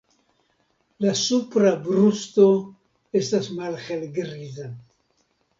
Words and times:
La 1.05 1.11
supra 1.19 1.73
brusto 1.83 2.47
estas 3.21 3.51
malhelgriza. 3.61 4.67